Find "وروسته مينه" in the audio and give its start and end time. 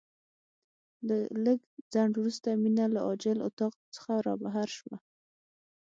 2.17-2.85